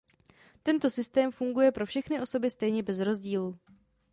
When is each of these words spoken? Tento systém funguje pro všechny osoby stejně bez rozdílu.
Tento 0.63 0.89
systém 0.89 1.31
funguje 1.31 1.71
pro 1.71 1.85
všechny 1.85 2.21
osoby 2.21 2.49
stejně 2.49 2.83
bez 2.83 2.99
rozdílu. 2.99 3.59